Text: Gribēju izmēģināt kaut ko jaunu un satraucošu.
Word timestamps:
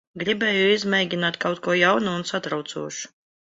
Gribēju 0.21 0.63
izmēģināt 0.77 1.37
kaut 1.45 1.63
ko 1.69 1.77
jaunu 1.83 2.17
un 2.23 2.27
satraucošu. 2.33 3.15